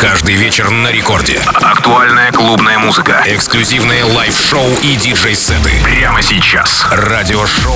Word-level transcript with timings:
Каждый 0.00 0.36
вечер 0.36 0.70
на 0.70 0.92
рекорде. 0.92 1.40
Актуальная 1.54 2.30
клубная 2.30 2.78
музыка. 2.78 3.20
Эксклюзивные 3.26 4.04
лайв-шоу 4.04 4.64
и 4.80 4.94
диджей-сеты. 4.94 5.72
Прямо 5.82 6.22
сейчас. 6.22 6.86
Радиошоу 6.92 7.74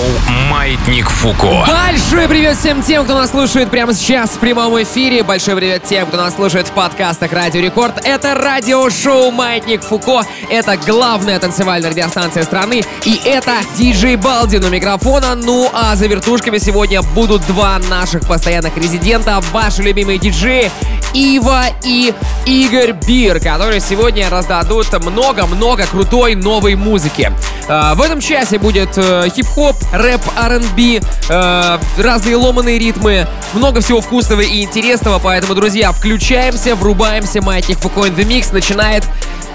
«Маятник 0.48 1.10
Фуко». 1.10 1.66
Большой 1.66 2.28
привет 2.28 2.56
всем 2.56 2.80
тем, 2.80 3.04
кто 3.04 3.14
нас 3.14 3.30
слушает 3.30 3.70
прямо 3.70 3.92
сейчас 3.92 4.30
в 4.30 4.38
прямом 4.38 4.80
эфире. 4.84 5.24
Большой 5.24 5.56
привет 5.56 5.82
тем, 5.82 6.06
кто 6.06 6.16
нас 6.16 6.36
слушает 6.36 6.68
в 6.68 6.70
подкастах 6.70 7.32
Радио 7.32 7.60
Рекорд. 7.60 8.00
Это 8.04 8.34
радиошоу 8.34 9.32
«Маятник 9.32 9.82
Фуко». 9.82 10.24
Это 10.48 10.76
главная 10.76 11.40
танцевальная 11.40 11.90
радиостанция 11.90 12.44
страны. 12.44 12.84
И 13.04 13.20
это 13.24 13.56
диджей 13.76 14.14
Балдин 14.14 14.62
у 14.64 14.68
микрофона. 14.68 15.34
Ну 15.34 15.68
а 15.74 15.96
за 15.96 16.06
вертушками 16.06 16.58
сегодня 16.58 17.02
будут 17.02 17.44
два 17.48 17.80
наших 17.90 18.28
постоянных 18.28 18.76
резидента. 18.76 19.40
Ваши 19.50 19.82
любимые 19.82 20.18
диджеи 20.18 20.70
Ива 21.14 21.64
и 21.84 22.11
Игорь 22.46 22.92
Бир, 22.92 23.40
которые 23.40 23.80
сегодня 23.80 24.28
раздадут 24.30 24.92
много-много 25.04 25.86
крутой 25.86 26.34
новой 26.34 26.74
музыки. 26.74 27.32
Э, 27.68 27.94
в 27.94 28.02
этом 28.02 28.20
часе 28.20 28.58
будет 28.58 28.96
э, 28.96 29.28
хип-хоп, 29.34 29.76
рэп, 29.92 30.20
R&B, 30.36 31.00
э, 31.28 31.78
разные 31.98 32.36
ломаные 32.36 32.78
ритмы, 32.78 33.26
много 33.54 33.80
всего 33.80 34.00
вкусного 34.00 34.40
и 34.40 34.62
интересного, 34.62 35.18
поэтому, 35.18 35.54
друзья, 35.54 35.92
включаемся, 35.92 36.74
врубаемся, 36.74 37.42
Маятник 37.42 37.78
Фуко 37.78 38.06
in 38.06 38.16
the 38.16 38.24
Mix 38.24 38.52
начинает 38.52 39.04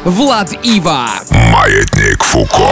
Влад 0.03 0.53
Ива. 0.63 1.07
Маятник 1.29 2.23
Фуко. 2.23 2.71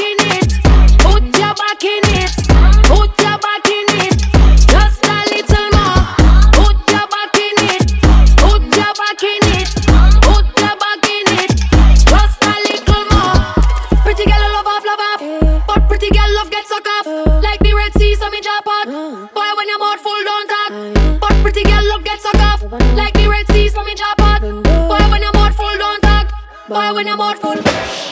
Boy, 26.71 26.93
when 26.95 27.05
your 27.05 27.17
mouth 27.17 27.37
full, 27.37 28.10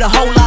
with 0.00 0.14
a 0.14 0.18
whole 0.18 0.39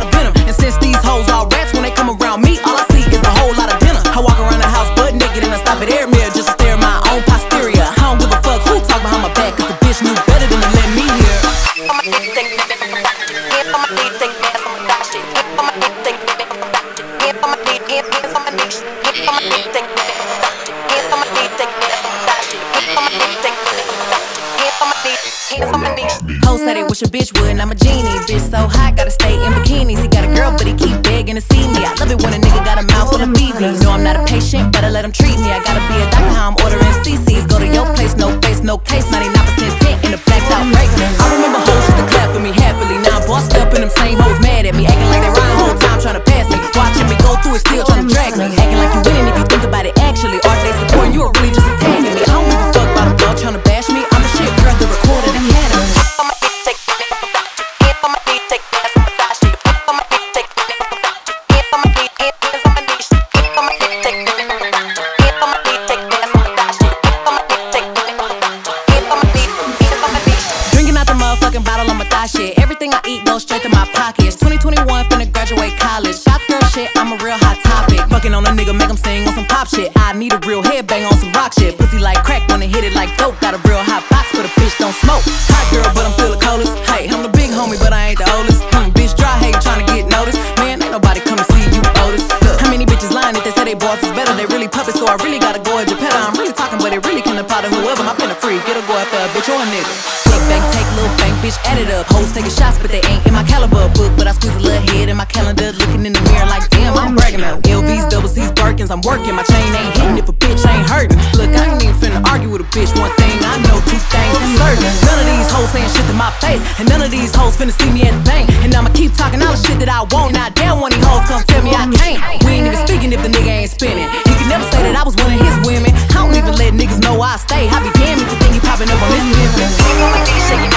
thing, 113.23 113.39
I 113.43 113.55
know 113.63 113.77
two 113.87 113.99
things 114.11 114.35
for 114.35 114.49
certain. 114.59 114.91
None 115.07 115.19
of 115.19 115.27
these 115.27 115.49
hoes 115.51 115.69
saying 115.71 115.89
shit 115.95 116.05
to 116.11 116.15
my 116.15 116.31
face, 116.43 116.61
and 116.79 116.85
none 116.89 117.01
of 117.01 117.11
these 117.11 117.31
hoes 117.33 117.55
finna 117.55 117.73
see 117.73 117.91
me 117.91 118.03
at 118.03 118.13
the 118.15 118.23
bank. 118.27 118.51
And 118.63 118.73
I'ma 118.75 118.91
keep 118.91 119.13
talking 119.15 119.41
all 119.41 119.55
the 119.55 119.61
shit 119.63 119.79
that 119.79 119.89
I 119.89 120.03
want. 120.11 120.33
Now 120.33 120.49
damn 120.49 120.79
one 120.79 120.91
of 120.91 120.99
these 120.99 121.07
hoes 121.07 121.23
come 121.27 121.43
tell 121.47 121.63
me 121.63 121.71
I 121.71 121.87
can't. 121.95 122.19
We 122.43 122.59
ain't 122.59 122.67
even 122.67 122.79
speaking 122.83 123.11
if 123.15 123.21
the 123.23 123.31
nigga 123.31 123.63
ain't 123.63 123.71
spinning. 123.71 124.07
He 124.27 124.33
can 124.35 124.47
never 124.49 124.65
say 124.71 124.83
that 124.83 124.95
I 124.95 125.03
was 125.03 125.15
one 125.15 125.31
of 125.31 125.39
his 125.39 125.57
women. 125.63 125.91
I 126.11 126.25
don't 126.25 126.35
even 126.35 126.55
let 126.55 126.73
niggas 126.75 126.99
know 127.01 127.21
I 127.21 127.37
stay. 127.37 127.67
I 127.69 127.79
be 127.79 127.91
damned 127.95 128.21
if 128.21 128.27
you 128.31 128.37
think 128.39 128.53
you 128.55 128.61
popping 128.61 128.89
up 128.91 128.99
on 128.99 129.09
this 129.11 129.25
business. 129.31 130.72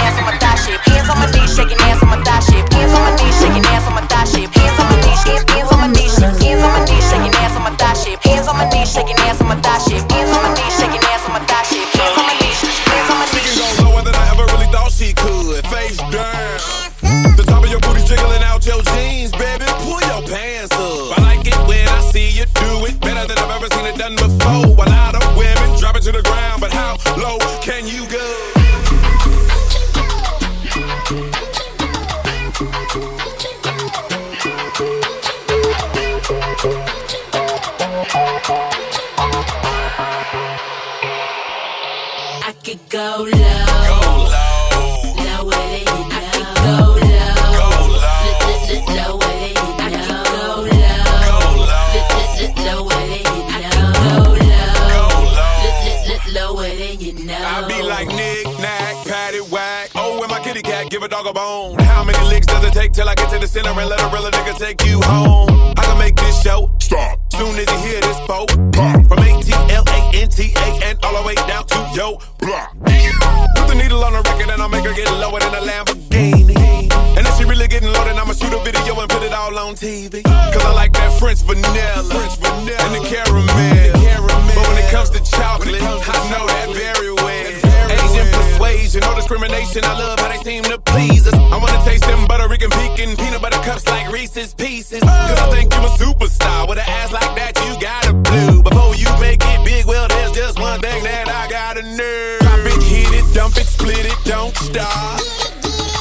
Cause 95.01 95.39
I 95.39 95.51
think 95.51 95.73
you 95.75 95.81
a 95.81 95.91
superstar. 95.99 96.69
With 96.69 96.79
an 96.79 96.89
ass 96.89 97.13
like 97.13 97.35
that, 97.37 97.53
you 97.65 97.73
gotta 97.81 98.13
blue. 98.13 98.63
Before 98.63 98.95
you 98.95 99.09
make 99.21 99.43
it 99.43 99.65
big, 99.65 99.87
well, 99.87 100.09
there's 100.09 100.33
just 100.33 100.59
one 100.59 100.81
thing 100.81 101.03
that 101.05 101.29
I 101.29 101.49
gotta 101.51 101.83
know. 101.83 102.39
Drop 102.41 102.61
it, 102.65 102.83
hit 102.83 103.11
it, 103.13 103.27
dump 103.35 103.57
it, 103.57 103.67
split 103.67 104.07
it, 104.07 104.19
don't 104.25 104.55
stop. 104.57 105.21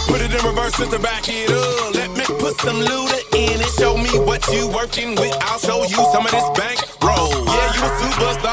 Put 0.08 0.22
it 0.22 0.32
in 0.32 0.42
reverse 0.46 0.78
just 0.78 0.92
to 0.92 1.00
back 1.00 1.28
it 1.28 1.52
up. 1.52 1.96
Let 1.96 2.12
me 2.16 2.26
put 2.40 2.56
some 2.62 2.80
looter 2.80 3.22
in 3.36 3.60
it. 3.60 3.72
Show 3.80 3.98
me 3.98 4.12
what 4.24 4.46
you 4.48 4.68
working 4.70 5.16
with. 5.16 5.36
I'll 5.42 5.60
show 5.60 5.84
you 5.84 6.00
some 6.14 6.26
of 6.26 6.32
this 6.32 6.48
bank 6.56 6.80
roll. 7.04 7.34
Yeah, 7.46 7.76
you 7.76 7.84
a 7.84 7.92
superstar. 8.00 8.45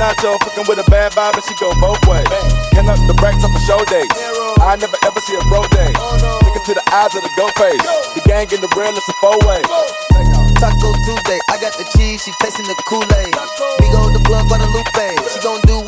Nacho, 0.00 0.40
fucking 0.40 0.64
with 0.64 0.80
a 0.80 0.88
bad 0.88 1.12
vibe 1.12 1.36
and 1.36 1.44
she 1.44 1.52
go 1.60 1.76
both 1.76 2.00
ways. 2.08 2.24
Can 2.72 2.88
up 2.88 2.96
the 3.04 3.12
racks 3.20 3.44
up 3.44 3.52
for 3.52 3.60
show 3.60 3.84
days. 3.84 4.08
I 4.64 4.80
never 4.80 4.96
ever 5.04 5.20
see 5.20 5.36
a 5.36 5.44
bro 5.52 5.60
day. 5.68 5.92
Looking 6.40 6.64
to 6.64 6.72
the 6.72 6.84
eyes 6.88 7.12
of 7.12 7.20
the 7.20 7.32
go 7.36 7.52
face. 7.60 7.84
The 8.16 8.24
gang 8.24 8.48
in 8.48 8.64
the 8.64 8.72
real, 8.72 8.96
it's 8.96 9.04
a 9.04 9.14
four 9.20 9.36
way. 9.44 9.60
Taco 10.56 10.92
Tuesday, 11.04 11.40
I 11.48 11.60
got 11.60 11.76
the 11.76 11.84
cheese, 11.96 12.24
she 12.24 12.32
tasting 12.40 12.68
the 12.68 12.76
Kool-Aid. 12.84 13.32
We 13.80 13.88
go 13.92 14.08
the 14.12 14.20
plug, 14.24 14.48
Guadalupe. 14.48 15.08
She 15.32 15.40
gon' 15.40 15.60
do 15.64 15.79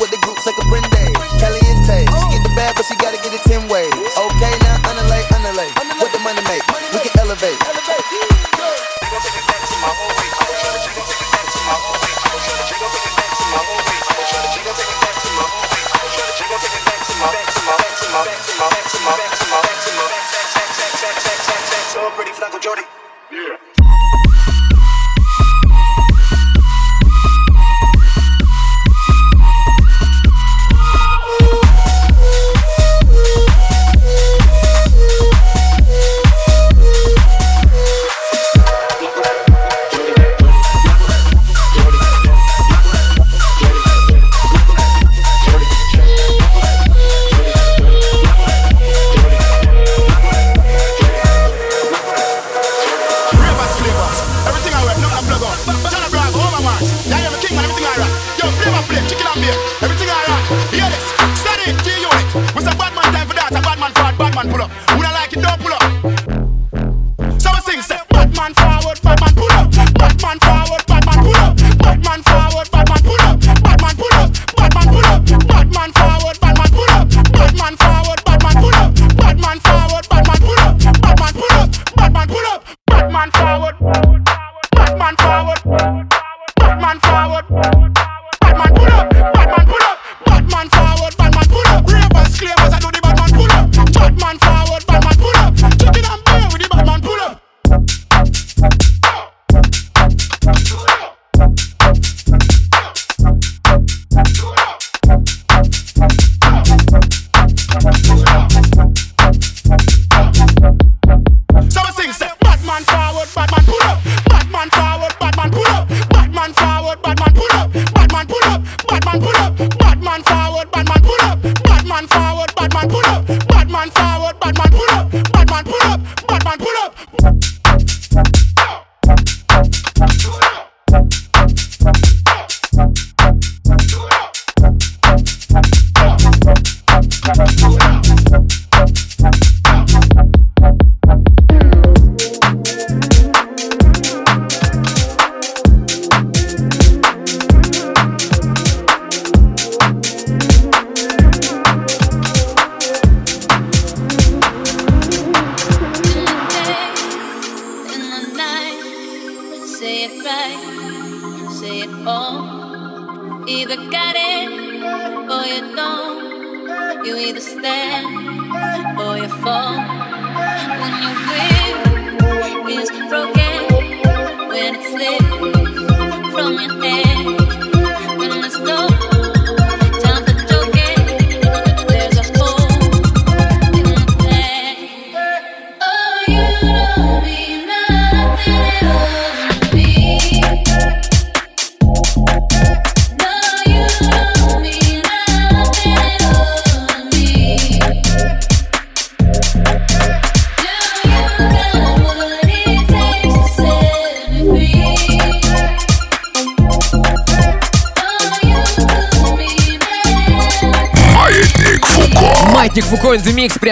maximum. 19.05 19.52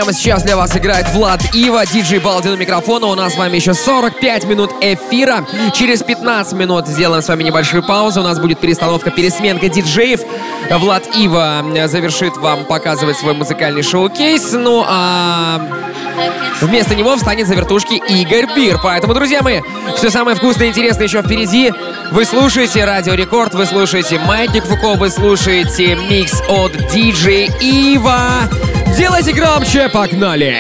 Прямо 0.02 0.14
сейчас 0.14 0.42
для 0.42 0.58
вас 0.58 0.76
играет 0.76 1.08
Влад 1.10 1.54
Ива, 1.54 1.86
диджей 1.86 2.18
Балдин 2.18 2.54
у 2.54 2.58
микрофона. 2.58 3.06
У 3.06 3.14
нас 3.14 3.34
с 3.36 3.38
вами 3.38 3.58
еще 3.58 3.76
45 3.76 4.46
минут 4.46 4.72
эфира. 4.82 5.46
Через 5.76 6.02
15 6.02 6.54
минут 6.54 6.88
сделаем 6.88 7.22
с 7.22 7.28
вами 7.28 7.44
небольшую 7.44 7.84
паузу. 7.84 8.22
У 8.22 8.24
нас 8.24 8.40
будет 8.40 8.60
перестановка, 8.60 9.12
пересменка 9.12 9.70
диджеев. 9.70 10.22
Влад 10.72 11.04
Ива 11.16 11.64
завершит 11.86 12.36
вам 12.38 12.66
показывать 12.66 13.16
свой 13.16 13.36
музыкальный 13.36 13.84
шоу-кейс. 13.84 14.54
Ну 14.54 14.84
а 14.88 15.62
вместо 16.62 16.96
него 16.96 17.16
встанет 17.16 17.48
за 17.48 17.54
вертушки 17.54 17.94
Игорь 17.94 18.48
Бир. 18.56 18.80
Поэтому, 18.82 19.14
друзья 19.14 19.44
мои, 19.44 19.62
все 19.98 20.10
самое 20.10 20.36
вкусное 20.36 20.66
и 20.66 20.70
интересное 20.72 21.06
еще 21.06 21.22
впереди. 21.22 21.72
Вы 22.12 22.26
слушаете 22.26 22.86
Радио 22.86 23.14
Рекорд, 23.14 23.54
вы 23.54 23.68
слушаете 23.68 24.18
Маятник 24.18 24.64
Фуко, 24.64 24.96
вы 24.96 25.12
слушаете 25.12 25.96
микс 26.10 26.42
от 26.50 26.72
диджей 26.92 27.52
Ива. 27.62 28.50
Делайте 29.02 29.34
громче, 29.34 29.90
погнали! 29.90 30.56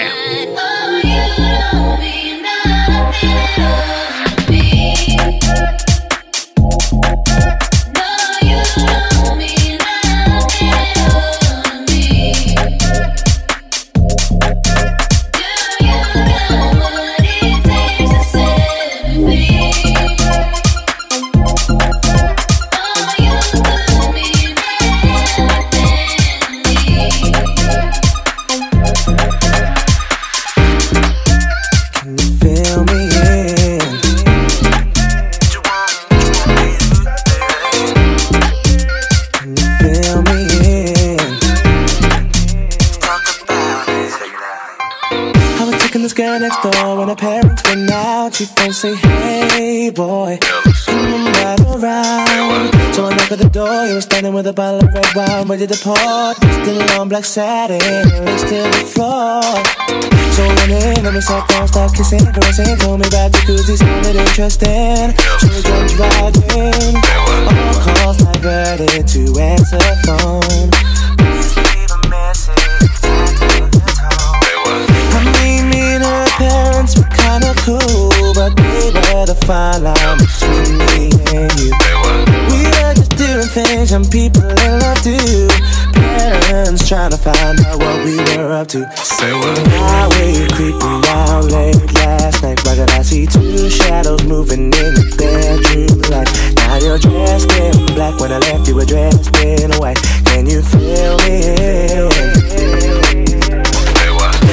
she 3.13 4.00
standing 54.01 54.34
with 54.34 54.48
a 54.48 54.53
bottle 54.53 54.84
of 54.84 54.93
red 54.93 55.05
wine, 55.15 55.48
ready 55.48 55.67
to 55.67 55.77
pour. 55.77 56.34
Still 56.63 57.00
on 57.00 57.10
black 57.10 57.25
satin, 57.25 57.79
legs 58.25 58.43
to 58.43 58.55
the 58.63 58.84
floor. 58.93 59.41
So 60.34 60.43
run 60.48 60.72
in, 60.72 61.03
let 61.03 61.13
me 61.13 61.22
sat 61.22 61.48
down, 61.50 61.67
start 61.67 61.93
kissing, 61.93 62.25
caressing, 62.34 62.77
told 62.77 63.00
me 63.00 63.08
about 63.08 63.31
jacuzzi, 63.31 63.77
sounded 63.77 64.15
interesting. 64.15 65.13
So 65.39 65.48
we 65.50 65.62
jumped 65.62 66.00
right 66.00 66.36
in, 66.55 66.96
all 67.46 67.77
calls 67.84 68.17
diverted 68.17 69.08
to 69.08 69.39
answer 69.39 69.79
phone. 70.05 70.72
Please 71.17 71.55
leave 71.58 71.91
a 71.91 72.00
message, 72.10 72.96
I 75.13 75.22
mean, 75.70 76.01
her 76.01 76.25
parents 76.38 76.98
were 76.98 77.12
kinda 77.12 77.53
cool 77.65 78.12
but 78.34 78.55
they 78.55 78.91
were 78.93 79.25
the 79.25 79.36
fine 79.46 79.84
line 79.84 80.17
and 83.93 84.10
people 84.10 84.43
in 84.43 84.79
love 84.79 85.01
too. 85.03 85.50
Parents 85.93 86.88
trying 86.88 87.12
to 87.12 87.17
find 87.17 87.60
out 87.62 87.77
what 87.77 88.05
we 88.05 88.15
were 88.17 88.51
up 88.53 88.67
to. 88.67 88.89
Say 88.95 89.33
what? 89.33 89.57
Why 89.67 90.07
were 90.07 90.31
you 90.31 90.48
creeping 90.55 91.03
out 91.07 91.45
late 91.45 91.93
last 91.93 92.41
night? 92.41 92.63
Why 92.65 92.75
did 92.75 92.89
I 92.91 93.01
see 93.01 93.25
two 93.25 93.69
shadows 93.69 94.24
moving 94.24 94.65
in 94.65 94.93
the 94.95 95.05
bedroom 95.17 96.00
light? 96.10 96.29
Now 96.55 96.77
you're 96.77 97.00
dressed 97.00 97.51
in 97.51 97.86
black 97.88 98.19
when 98.19 98.31
I 98.31 98.39
left 98.39 98.67
you 98.67 98.75
were 98.75 98.86
dressed 98.86 99.36
in 99.38 99.71
white. 99.74 99.98
Can 100.25 100.45
you 100.45 100.62
feel? 100.62 101.17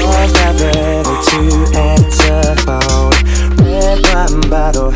Was 0.08 0.32
not 0.32 0.60
ready 0.60 1.14
to 1.30 1.40
answer 1.78 2.56
phone 2.64 3.18
red 3.68 4.00
wine 4.12 4.40
bottle, 4.50 4.87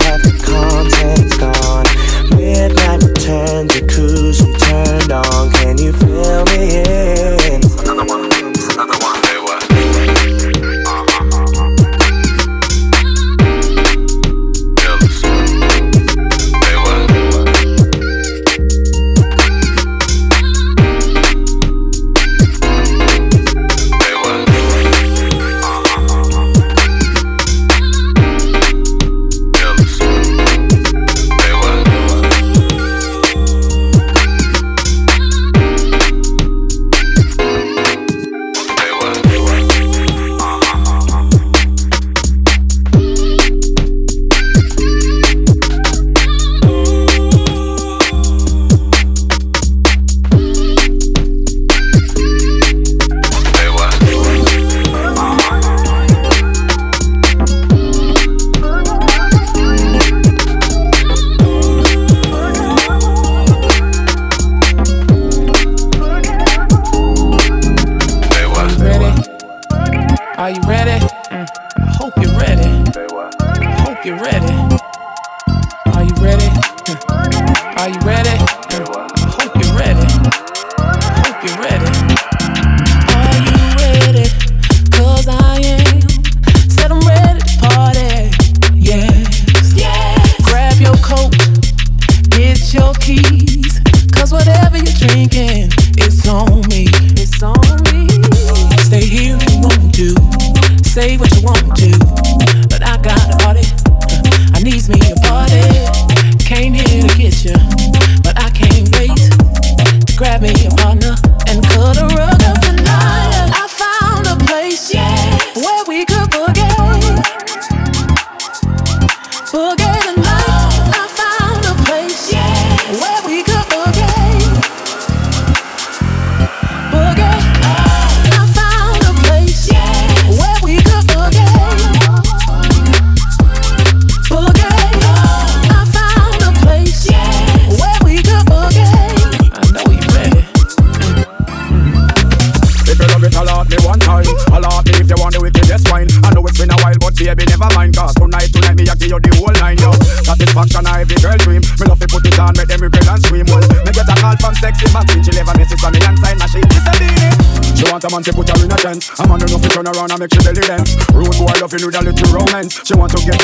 Cause 94.13 94.33
whatever 94.33 94.77
you're 94.77 94.99
drinking, 95.09 95.71
it's 95.97 96.29
on 96.29 96.61
me. 96.69 96.92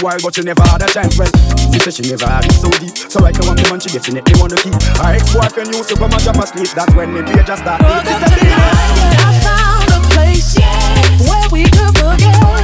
Wild, 0.08 0.22
but 0.22 0.34
she 0.34 0.42
never 0.42 0.62
had 0.62 0.82
a 0.82 0.86
chance. 0.88 1.18
Well, 1.18 1.28
she 1.72 1.78
said 1.80 1.92
she 1.92 2.02
never 2.08 2.26
had 2.26 2.44
it 2.44 2.52
so 2.52 2.70
deep. 2.80 2.96
So 2.96 3.20
right 3.20 3.36
now 3.36 3.50
I'm 3.50 3.56
the 3.56 3.68
man 3.68 3.80
she 3.80 3.90
definitely 3.90 4.40
wanna 4.40 4.56
keep. 4.56 4.72
Her 4.96 5.12
ex-boyfriend 5.12 5.68
used 5.68 5.88
to 5.90 5.96
come 5.96 6.12
and 6.12 6.22
drop 6.22 6.36
asleep. 6.40 6.70
That's 6.72 6.94
when 6.94 7.12
the 7.12 7.22
page 7.22 7.46
just 7.46 7.62
start. 7.62 7.82
Oh, 7.84 8.00
I 9.20 9.32
found 9.44 9.88
a 9.92 10.00
place 10.08 10.56
where 11.28 11.48
we 11.52 11.64
could 11.68 11.92
forget. 11.98 12.57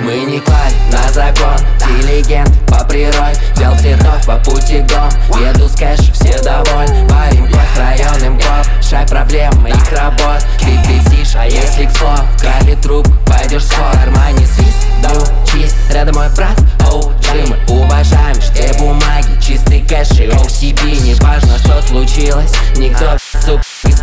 Мы 0.00 0.24
не 0.24 0.40
клад 0.40 0.74
на 0.90 1.12
закон, 1.12 1.58
дилигент 1.86 2.65
прирой 2.96 3.34
Взял 3.54 3.76
цветов 3.76 4.24
по 4.26 4.36
пути 4.36 4.84
гон. 4.88 5.40
Еду 5.40 5.68
с 5.68 5.74
кэш, 5.76 6.00
все 6.12 6.40
довольны. 6.42 7.06
Парень 7.08 7.46
под 7.46 7.78
районным 7.78 8.36
год 8.36 8.66
Шай 8.82 9.06
проблемы 9.06 9.70
их 9.70 9.92
работ. 9.92 10.44
Ты 10.58 10.70
летишь, 10.88 11.34
а 11.36 11.44
если 11.44 11.86
кто 11.86 12.18
кали 12.40 12.74
труп, 12.76 13.06
пойдешь 13.26 13.64
скоро 13.64 13.90
Армани 14.02 14.46
свист, 14.46 14.86
чист, 15.46 15.76
Рядом 15.90 16.16
мой 16.16 16.28
брат, 16.34 16.56
оу, 16.90 17.12
Джим 17.20 17.54
Уважаем, 17.68 18.40
что 18.40 18.62
бумаги, 18.78 19.40
чистый 19.40 19.80
кэш 19.86 20.12
и 20.12 20.28
OCB 20.28 21.02
Неважно, 21.02 21.58
что 21.58 21.82
случилось, 21.82 22.52
никто 22.76 23.16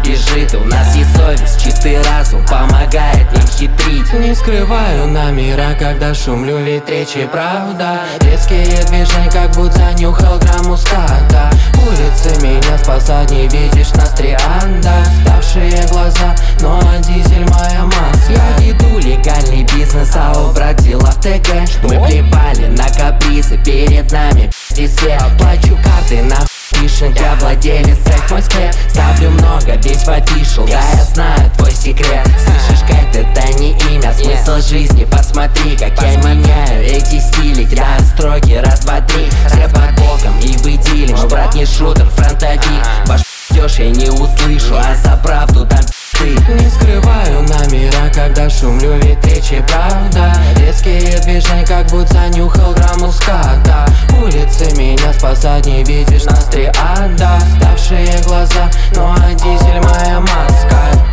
избиты 0.05 0.57
У 0.57 0.65
нас 0.65 0.95
есть 0.95 1.15
совесть, 1.15 1.63
чистый 1.63 2.01
разум 2.03 2.45
Помогает 2.45 3.31
нам 3.31 3.47
хитрить. 3.47 4.11
Не 4.13 4.35
скрываю 4.35 5.07
номера, 5.07 5.73
когда 5.77 6.13
шумлю 6.13 6.57
Ведь 6.57 6.89
речь 6.89 7.17
правда. 7.31 8.01
Резкие 8.21 8.65
движения, 8.87 9.29
как 9.31 9.51
будто 9.55 9.73
занюхал 9.73 10.37
грамму 10.39 10.77
ската 10.77 11.49
Улицы 11.87 12.41
меня 12.41 12.77
спасают, 12.77 13.31
не 13.31 13.47
видишь 13.47 13.93
нас 13.93 14.11
трианда 14.11 15.05
Ставшие 15.21 15.85
глаза, 15.89 16.35
но 16.61 16.81
дизель 16.99 17.47
моя 17.49 17.83
маска. 17.83 18.31
Я 18.31 18.65
веду 18.65 18.97
легальный 18.99 19.63
бизнес, 19.63 20.11
а 20.15 20.31
обратила 20.31 21.11
в 21.11 21.19
ТГ. 21.19 21.49
Мы 21.83 22.05
плевали 22.05 22.67
на 22.67 22.85
капризы, 22.85 23.57
перед 23.63 24.11
нами 24.11 24.49
и 24.77 24.87
свет. 24.87 25.21
А 25.21 25.29
Плачу 25.37 25.77
карты 25.83 26.21
на 26.23 26.37
Фишинг, 26.83 27.17
я 27.17 27.35
владелец 27.35 27.97
цех 28.03 28.29
мой 28.29 28.41
склеп 28.41 28.73
Ставлю 28.89 29.29
много, 29.29 29.77
в 29.77 30.07
афишу, 30.09 30.65
да 30.67 30.81
я 30.97 31.03
знаю 31.05 31.49
твой 31.57 31.71
секрет. 31.71 32.27
Слышишь, 32.43 32.83
Кэт, 32.85 33.15
это 33.15 33.57
не 33.57 33.71
имя, 33.93 34.11
смысл 34.11 34.59
жизни? 34.67 35.05
Посмотри, 35.05 35.77
как 35.77 36.01
я 36.01 36.17
меняю 36.17 36.83
эти 36.83 37.21
стили. 37.21 37.63
Кидаю 37.63 38.01
строки, 38.13 38.55
раз, 38.55 38.81
два, 38.81 38.99
три. 38.99 39.29
Все 39.47 39.69
под 39.69 39.95
боком 39.95 40.37
и 40.41 40.57
в 40.57 40.65
идилле 40.65 41.15
Мой 41.15 41.29
брат 41.29 41.55
не 41.55 41.65
шутер, 41.65 42.05
фронтовик. 42.17 42.83
Ваш 43.05 43.21
ждешь, 43.49 43.79
я 43.79 43.89
не 43.89 44.09
услышу, 44.09 44.75
а 44.75 44.93
за 44.95 45.15
правду 45.23 45.65
там 45.65 45.79
ты 46.17 46.53
Не 46.53 46.69
скрываю 46.69 47.41
номера, 47.41 48.09
когда 48.13 48.49
шумлю, 48.49 48.93
ведь 49.01 49.25
речи 49.25 49.63
правда. 49.67 50.33
Резкие 50.57 51.19
движения, 51.19 51.65
как 51.65 51.87
будто 51.87 52.27
нюхал 52.29 52.73
грамм 52.73 52.99
муската. 52.99 53.85
Улицы 54.21 54.71
меня 54.75 55.13
спасать, 55.13 55.65
не 55.65 55.83
видишь 55.83 56.23
нас 56.25 56.45
триада 56.45 57.39
Ставшие 57.57 58.21
глаза, 58.25 58.69
ну 58.95 59.11
а 59.11 59.33
дизель 59.33 59.81
моя 59.81 60.19
маска 60.19 61.12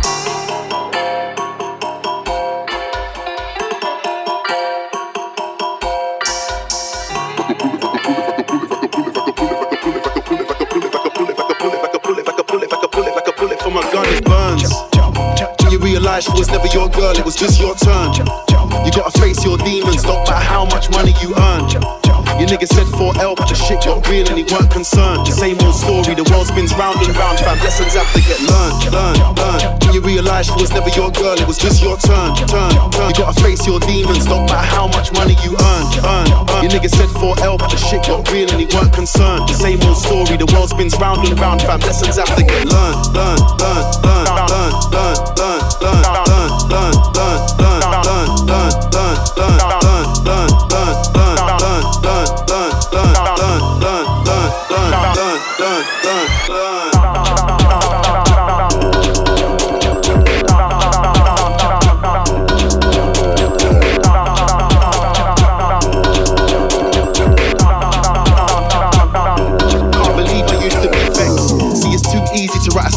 realize 16.11 16.23
she 16.25 16.31
was 16.31 16.47
never 16.49 16.67
your 16.67 16.89
girl, 16.89 17.15
it 17.15 17.23
was 17.23 17.35
just 17.35 17.59
your 17.59 17.75
turn. 17.75 18.13
You 18.85 18.91
gotta 18.91 19.19
face 19.19 19.43
your 19.45 19.57
demons, 19.57 20.03
don't 20.03 20.27
matter 20.27 20.43
how 20.43 20.65
much 20.65 20.89
money 20.89 21.13
you 21.21 21.33
earn. 21.37 22.00
Your 22.39 22.47
nigga 22.47 22.67
said 22.67 22.87
4L, 22.87 23.35
but 23.35 23.47
the 23.49 23.55
shit 23.55 23.83
got 23.83 24.07
real 24.07 24.27
and 24.27 24.37
he 24.37 24.45
weren't 24.47 24.71
concerned. 24.71 25.25
The 25.27 25.31
same 25.31 25.57
old 25.61 25.75
story, 25.75 26.15
the 26.15 26.25
world 26.31 26.47
spins 26.47 26.73
round 26.75 26.99
and 27.01 27.15
round, 27.15 27.39
fam. 27.39 27.57
Lessons 27.59 27.93
have 27.93 28.07
to 28.13 28.21
get 28.21 28.39
learned, 28.45 28.79
learned, 28.91 29.21
learned. 29.37 29.83
When 29.83 29.93
you 29.93 30.01
realize 30.01 30.47
she 30.47 30.57
was 30.57 30.71
never 30.71 30.89
your 30.95 31.11
girl, 31.11 31.37
it 31.37 31.47
was 31.47 31.57
just 31.57 31.81
your 31.81 31.97
turn, 31.97 32.35
turn, 32.47 32.71
turn. 32.91 33.09
You 33.09 33.15
gotta 33.17 33.37
face 33.41 33.65
your 33.67 33.79
demons, 33.79 34.25
don't 34.25 34.45
matter 34.45 34.67
how 34.67 34.87
much 34.87 35.11
money 35.11 35.35
you 35.43 35.53
earn, 35.53 35.85
earn, 36.01 36.27
earn. 36.31 36.61
Your 36.63 36.71
nigga 36.71 36.89
said 36.89 37.09
4L, 37.19 37.57
but 37.59 37.69
the 37.69 37.77
shit 37.77 38.05
got 38.07 38.25
real 38.31 38.49
and 38.49 38.59
he 38.61 38.67
weren't 38.73 38.93
concerned. 38.93 39.49
The 39.49 39.57
same 39.57 39.81
old 39.83 39.97
story, 39.97 40.37
the 40.37 40.47
world 40.53 40.69
spins 40.69 40.95
round 40.97 41.27
and 41.27 41.37
round, 41.39 41.61
fam. 41.61 41.79
Lessons 41.81 42.17
have 42.17 42.31
to 42.37 42.43
get 42.43 42.65
learned, 42.65 43.01
learned, 43.13 43.43
learned, 43.59 43.91
learned, 44.01 44.29
learned, 44.49 44.81
learned, 44.93 45.25
learned, 45.37 45.77
learned, 45.81 46.51
learned, 46.71 46.99
learned, 47.11 47.49
learned, 47.53 47.91
learned, 47.91 48.49
learned, 48.49 48.81
learned, 48.89 49.35
learned. 49.37 49.80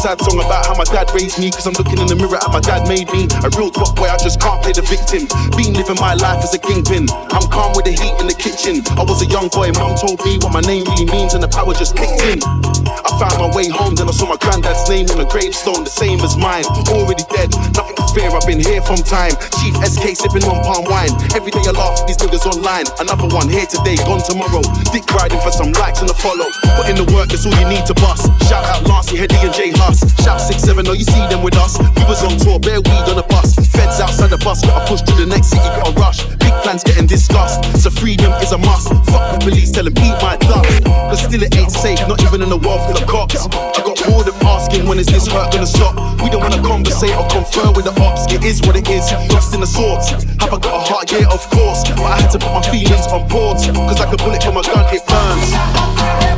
Sad 0.05 0.21
song 0.21 0.39
about 0.39 0.64
how 0.75 0.83
my 0.83 0.87
dad 0.91 1.07
raised 1.15 1.39
me. 1.39 1.49
Cause 1.51 1.65
I'm 1.67 1.73
looking 1.73 1.99
in 1.99 2.07
the 2.07 2.15
mirror 2.15 2.35
at 2.35 2.51
my 2.51 2.59
dad 2.59 2.87
made 2.87 3.07
me. 3.15 3.27
A 3.43 3.49
real 3.55 3.71
top 3.71 3.95
boy, 3.95 4.11
I 4.11 4.17
just 4.19 4.39
can't 4.39 4.61
play 4.61 4.75
the 4.75 4.83
victim. 4.83 5.27
Been 5.55 5.71
living 5.73 5.95
my 5.99 6.13
life 6.15 6.43
as 6.43 6.53
a 6.53 6.59
kingpin. 6.59 7.07
I'm 7.31 7.47
calm 7.47 7.71
with 7.75 7.87
the 7.87 7.95
heat 7.95 8.15
in 8.19 8.27
the 8.27 8.35
kitchen. 8.35 8.83
I 8.99 9.03
was 9.07 9.23
a 9.23 9.29
young 9.31 9.47
boy, 9.49 9.71
mum 9.79 9.95
told 9.95 10.19
me 10.27 10.37
what 10.43 10.51
my 10.51 10.61
name 10.61 10.83
really 10.83 11.07
means, 11.07 11.33
and 11.33 11.41
the 11.41 11.47
power 11.47 11.73
just 11.73 11.95
kicked 11.95 12.19
in. 12.27 12.43
I 12.43 13.09
found 13.15 13.39
my 13.39 13.49
way 13.55 13.71
home, 13.71 13.95
then 13.95 14.09
I 14.09 14.13
saw 14.15 14.27
my 14.27 14.39
granddad's 14.41 14.83
name 14.91 15.07
on 15.15 15.23
a 15.23 15.27
gravestone, 15.29 15.87
the 15.87 15.93
same 15.93 16.19
as 16.19 16.35
mine. 16.35 16.67
Already 16.91 17.23
dead, 17.31 17.53
nothing 17.71 17.95
to 17.95 18.05
fear, 18.11 18.27
I've 18.27 18.43
been 18.43 18.59
here 18.59 18.81
from 18.83 18.99
time. 18.99 19.37
Chief 19.61 19.75
SK 19.79 20.19
sipping 20.19 20.43
on 20.43 20.59
palm 20.65 20.83
wine. 20.91 21.13
Every 21.31 21.55
day 21.55 21.63
I 21.63 21.71
laugh, 21.71 22.03
these 22.03 22.19
niggas 22.19 22.43
online. 22.49 22.89
Another 22.99 23.29
one 23.31 23.47
here 23.47 23.65
today, 23.65 23.95
gone 24.03 24.19
tomorrow. 24.19 24.65
Dick 24.91 25.07
riding 25.15 25.39
for 25.39 25.53
some 25.53 25.71
likes 25.79 26.01
and 26.01 26.09
a 26.09 26.17
follow. 26.17 26.51
Put 26.75 26.91
in 26.91 26.99
the 26.99 27.07
work, 27.15 27.31
that's 27.31 27.45
all 27.47 27.55
you 27.55 27.67
need 27.69 27.85
to 27.87 27.95
bust. 27.95 28.27
Shout 28.49 28.65
out 28.65 28.83
Lancy, 28.89 29.15
Heady, 29.15 29.39
and 29.39 29.53
J 29.53 29.71
Huss. 29.79 30.03
Shout 30.25 30.41
6-7, 30.65 30.89
oh 30.89 30.93
you 30.93 31.05
see 31.05 31.21
them 31.29 31.43
with 31.43 31.55
us. 31.57 31.77
We 31.77 32.03
was 32.09 32.23
on 32.25 32.37
tour, 32.41 32.59
bare 32.59 32.81
weed 32.81 33.05
on 33.05 33.21
the 33.21 33.25
bus. 33.29 33.53
Feds 33.69 34.01
outside 34.01 34.33
the 34.33 34.41
bus, 34.41 34.65
gotta 34.65 34.81
push 34.89 35.01
to 35.01 35.13
the 35.13 35.25
next 35.25 35.53
city, 35.53 35.61
gotta 35.61 35.93
rush. 35.93 36.25
Big 36.41 36.53
plans 36.65 36.83
getting 36.83 37.05
discussed, 37.05 37.61
so 37.77 37.89
freedom 37.89 38.33
is 38.41 38.51
a 38.51 38.57
must. 38.57 38.89
Fuck 39.05 39.37
the 39.37 39.39
police, 39.45 39.69
tell 39.69 39.85
them 39.85 39.93
eat 40.01 40.17
my 40.25 40.37
dust. 40.41 40.81
But 40.85 41.17
still 41.21 41.43
it 41.43 41.55
ain't 41.55 41.71
safe, 41.71 42.01
not 42.09 42.21
even 42.23 42.41
in 42.41 42.49
a 42.51 42.57
world 42.57 42.81
full 42.89 42.97
of 42.97 43.05
cops. 43.05 43.45
I 43.45 43.79
got 43.85 43.97
bored 44.09 44.27
of 44.27 44.37
asking 44.41 44.87
when 44.89 44.97
is 44.97 45.05
this 45.05 45.27
hurt 45.27 45.53
gonna 45.53 45.69
stop. 45.69 45.93
We 46.21 46.33
don't 46.33 46.41
wanna 46.41 46.61
conversate 46.65 47.13
or 47.13 47.27
confer 47.29 47.69
with 47.77 47.85
the 47.85 47.93
ops. 48.01 48.25
It 48.33 48.43
is 48.43 48.61
what 48.65 48.75
it 48.75 48.89
is, 48.89 49.05
lost 49.29 49.53
in 49.53 49.61
the 49.61 49.69
source. 49.69 50.09
Have 50.41 50.49
I 50.49 50.57
got 50.57 50.73
a 50.73 50.81
heart? 50.81 51.11
Yeah, 51.11 51.29
of 51.29 51.45
course. 51.53 51.85
But 51.93 52.09
I 52.09 52.25
had 52.25 52.31
to 52.33 52.39
put 52.41 52.49
my 52.49 52.65
feelings 52.73 53.05
on 53.13 53.29
pause. 53.29 53.69
Cause 53.69 53.99
like 54.01 54.13
a 54.13 54.17
bullet 54.17 54.41
from 54.41 54.57
a 54.57 54.63
gun, 54.65 54.85
it 54.89 55.05
burns. 55.05 56.34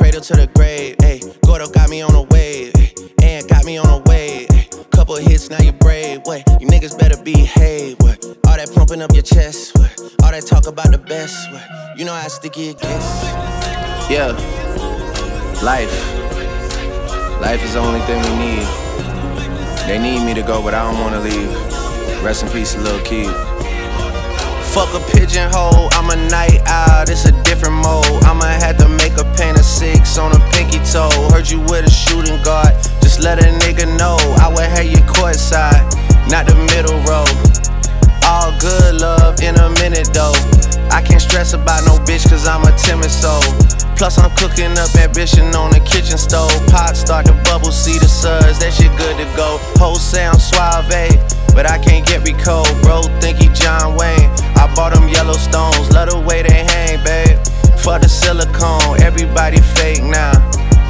Cradle 0.00 0.22
to 0.22 0.32
the 0.32 0.46
grave. 0.54 0.96
Ay, 1.02 1.20
Gordo 1.44 1.68
got 1.68 1.90
me 1.90 2.00
on 2.00 2.14
a 2.14 2.22
wave. 2.22 2.72
Ay, 2.76 2.94
and 3.22 3.46
got 3.48 3.64
me 3.66 3.76
on 3.76 3.86
a 3.86 3.98
wave. 4.08 4.48
Ay, 4.50 4.66
couple 4.90 5.14
hits, 5.16 5.50
now 5.50 5.60
you 5.60 5.72
brave. 5.72 6.20
What? 6.24 6.40
You 6.60 6.66
niggas 6.66 6.98
better 6.98 7.22
behave. 7.22 7.96
What? 8.00 8.24
All 8.46 8.56
that 8.56 8.72
pumping 8.74 9.02
up 9.02 9.12
your 9.12 9.22
chest. 9.22 9.76
What? 9.78 9.92
All 10.22 10.30
that 10.30 10.46
talk 10.46 10.66
about 10.66 10.90
the 10.90 10.98
best. 10.98 11.52
What? 11.52 11.98
You 11.98 12.06
know 12.06 12.14
how 12.14 12.28
sticky 12.28 12.70
it 12.70 12.80
gets. 12.80 13.08
Yeah. 14.08 14.32
Life. 15.62 15.94
Life 17.42 17.62
is 17.62 17.74
the 17.74 17.80
only 17.80 18.00
thing 18.08 18.22
we 18.22 18.34
need. 18.46 18.66
They 19.86 19.98
need 19.98 20.24
me 20.24 20.32
to 20.32 20.42
go, 20.42 20.62
but 20.62 20.72
I 20.72 20.82
don't 20.82 21.00
wanna 21.00 21.20
leave. 21.20 21.52
Rest 22.24 22.42
in 22.42 22.48
peace, 22.50 22.74
little 22.76 23.04
Keith. 23.04 23.36
Fuck 24.70 24.94
a 24.94 25.00
pigeonhole, 25.10 25.88
I'm 25.98 26.10
a 26.10 26.16
night 26.30 26.62
owl, 26.66 27.02
it's 27.02 27.24
a 27.24 27.32
different 27.42 27.74
mode. 27.74 28.06
I'ma 28.22 28.46
have 28.46 28.78
to 28.78 28.88
make 28.88 29.18
a 29.18 29.26
paint 29.34 29.58
of 29.58 29.64
six 29.64 30.16
on 30.16 30.30
a 30.30 30.38
pinky 30.54 30.78
toe. 30.86 31.10
Heard 31.34 31.50
you 31.50 31.58
with 31.62 31.86
a 31.86 31.90
shooting 31.90 32.40
guard, 32.44 32.72
just 33.02 33.18
let 33.18 33.42
a 33.42 33.50
nigga 33.66 33.90
know. 33.98 34.16
I 34.38 34.46
would 34.46 34.70
have 34.70 34.86
you 34.86 35.02
courtside, 35.10 35.82
not 36.30 36.46
the 36.46 36.54
middle 36.70 36.94
row. 37.02 37.26
All 38.22 38.54
good 38.60 39.00
love 39.00 39.42
in 39.42 39.56
a 39.58 39.70
minute 39.82 40.14
though. 40.14 40.38
I 40.94 41.02
can't 41.02 41.20
stress 41.20 41.52
about 41.52 41.82
no 41.84 41.98
bitch 42.06 42.30
cause 42.30 42.46
I'm 42.46 42.62
a 42.62 42.70
timid 42.78 43.10
soul. 43.10 43.42
Plus 43.98 44.18
I'm 44.18 44.30
cooking 44.36 44.78
up 44.78 44.94
ambition 44.94 45.50
on 45.54 45.72
the 45.72 45.80
kitchen 45.80 46.16
stove. 46.16 46.54
Pot 46.70 46.96
start 46.96 47.26
to 47.26 47.34
bubble, 47.42 47.72
see 47.72 47.98
the 47.98 48.08
suds, 48.08 48.60
that 48.60 48.72
shit 48.72 48.94
good 48.96 49.18
to 49.18 49.26
go. 49.36 49.58
Whole 49.82 49.98
sound 49.98 50.40
suave, 50.40 51.18
but 51.54 51.66
I 51.66 51.78
can't 51.82 52.06
get 52.06 52.22
Rico. 52.22 52.62
Bro, 52.82 53.02
think 53.20 53.38
he 53.38 53.48
John 53.48 53.96
Wayne. 53.96 54.30
I 54.60 54.68
bought 54.74 54.92
them 54.92 55.08
Yellowstones, 55.08 55.90
love 55.90 56.10
the 56.10 56.20
way 56.20 56.42
they 56.42 56.64
hang, 56.68 57.02
babe. 57.02 57.40
For 57.80 57.98
the 57.98 58.08
silicone, 58.08 59.00
everybody 59.00 59.56
fake 59.56 60.04
now. 60.04 60.36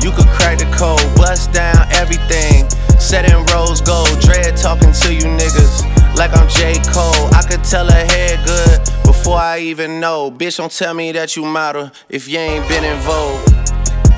You 0.02 0.10
could 0.10 0.26
crack 0.26 0.58
the 0.58 0.66
code, 0.74 0.98
bust 1.14 1.52
down 1.52 1.86
everything. 1.92 2.68
Set 2.98 3.30
in 3.30 3.38
rose 3.54 3.80
gold, 3.80 4.18
dread 4.20 4.56
talking 4.56 4.90
to 4.90 5.14
you 5.14 5.22
niggas 5.22 5.86
like 6.16 6.36
I'm 6.36 6.48
J. 6.48 6.82
Cole. 6.92 7.32
I 7.32 7.42
could 7.48 7.62
tell 7.62 7.86
her 7.86 8.04
head 8.12 8.44
good 8.44 8.80
before 9.04 9.38
I 9.38 9.60
even 9.60 10.00
know. 10.00 10.30
Bitch, 10.30 10.56
don't 10.56 10.72
tell 10.72 10.92
me 10.92 11.12
that 11.12 11.36
you 11.36 11.44
model 11.44 11.92
if 12.08 12.28
you 12.28 12.38
ain't 12.38 12.68
been 12.68 12.84
in 12.84 12.98
vogue. 13.00 13.40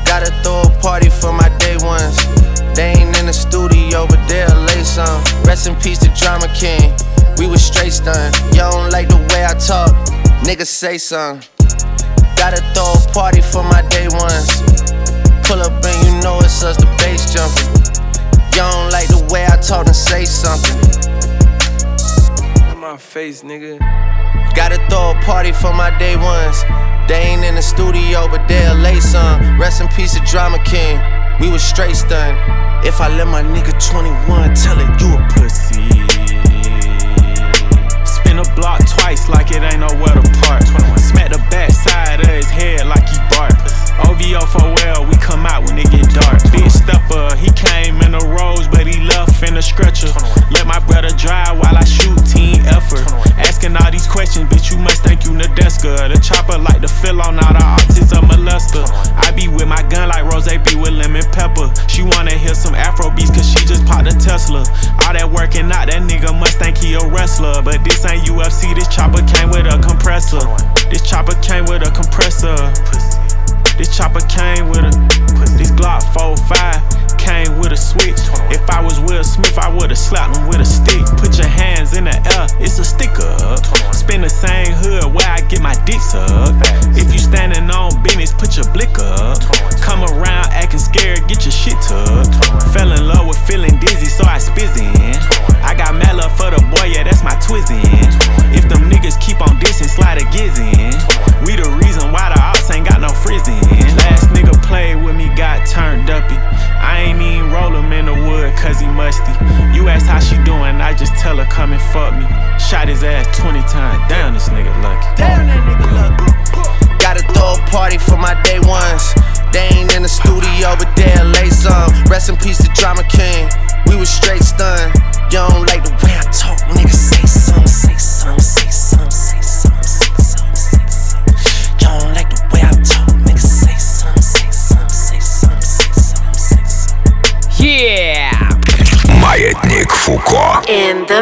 Gotta 0.07 0.33
throw 0.43 0.63
a 0.63 0.81
party 0.81 1.11
for 1.11 1.33
my 1.33 1.49
day 1.59 1.77
ones. 1.85 2.17
They 2.75 2.95
ain't 2.97 3.17
in 3.19 3.27
the 3.27 3.33
studio, 3.33 4.07
but 4.07 4.27
they'll 4.29 4.49
lay 4.65 4.83
some. 4.83 5.23
Rest 5.45 5.67
in 5.67 5.77
peace 5.77 5.99
to 5.99 6.09
Drama 6.17 6.49
King. 6.55 6.93
We 7.39 7.47
was 7.47 7.65
straight 7.65 7.93
stunned. 7.93 8.35
You 8.53 8.61
don't 8.61 8.91
like 8.91 9.09
the 9.09 9.17
way 9.33 9.45
I 9.45 9.55
talk, 9.55 9.91
nigga 10.45 10.67
say 10.67 10.99
something. 10.99 11.49
Gotta 12.37 12.61
throw 12.75 12.95
a 12.95 13.13
party 13.13 13.41
for 13.41 13.63
my 13.63 13.83
day 13.89 14.09
ones. 14.09 14.63
Pull 15.47 15.63
up 15.63 15.85
and 15.85 15.99
you 16.07 16.21
know 16.23 16.39
it's 16.41 16.63
us, 16.63 16.77
the 16.77 16.87
bass 16.99 17.33
jumping. 17.33 17.69
You 18.53 18.63
don't 18.63 18.91
like 18.91 19.09
the 19.09 19.27
way 19.33 19.47
I 19.47 19.57
talk 19.57 19.87
and 19.87 19.97
say 19.97 20.25
something. 20.25 20.77
In 22.73 22.79
my 22.79 22.97
face, 22.97 23.43
nigga. 23.43 23.79
Gotta 24.55 24.77
throw 24.91 25.13
a 25.13 25.23
party 25.23 25.53
for 25.53 25.73
my 25.73 25.97
day 25.99 26.17
ones. 26.17 26.63
They 27.09 27.33
ain't 27.33 27.45
in 27.45 27.55
the 27.55 27.63
studio, 27.63 28.29
but 28.29 28.47
they'll 28.47 28.75
lay 28.75 29.01
some. 29.01 29.59
Rest 29.59 29.81
in 29.81 29.89
peace 29.89 30.15
to 30.15 30.21
Drama 30.21 30.63
King. 30.65 31.01
We 31.41 31.51
was 31.51 31.63
straight 31.63 31.97
stunned. 31.97 32.37
If 32.87 33.01
I 33.01 33.09
let 33.09 33.27
my 33.27 33.43
nigga 33.43 33.73
21 33.91 34.55
tell 34.55 34.79
it, 34.79 35.01
you 35.01 35.15
a 35.15 35.29
pussy. 35.35 36.52